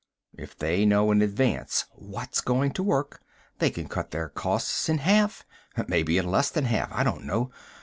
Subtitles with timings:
[0.35, 3.21] "If they know in advance what's going to work,
[3.59, 5.45] they can cut their costs in half
[5.87, 7.51] maybe to less than half, I don't know.